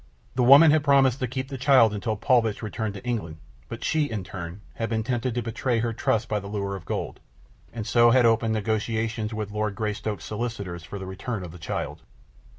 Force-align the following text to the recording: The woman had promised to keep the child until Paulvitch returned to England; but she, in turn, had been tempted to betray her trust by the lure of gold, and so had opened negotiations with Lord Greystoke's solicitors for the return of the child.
The 0.33 0.41
woman 0.41 0.71
had 0.71 0.83
promised 0.83 1.19
to 1.19 1.27
keep 1.27 1.49
the 1.49 1.59
child 1.59 1.93
until 1.93 2.15
Paulvitch 2.17 2.63
returned 2.63 2.95
to 2.95 3.03
England; 3.03 3.37
but 3.69 3.83
she, 3.83 4.05
in 4.09 4.23
turn, 4.23 4.61
had 4.73 4.89
been 4.89 5.03
tempted 5.03 5.35
to 5.35 5.43
betray 5.43 5.77
her 5.77 5.93
trust 5.93 6.27
by 6.27 6.39
the 6.39 6.47
lure 6.47 6.75
of 6.75 6.85
gold, 6.85 7.19
and 7.71 7.85
so 7.85 8.09
had 8.09 8.25
opened 8.25 8.55
negotiations 8.55 9.31
with 9.31 9.51
Lord 9.51 9.75
Greystoke's 9.75 10.25
solicitors 10.25 10.83
for 10.83 10.97
the 10.97 11.05
return 11.05 11.43
of 11.43 11.51
the 11.51 11.59
child. 11.59 12.01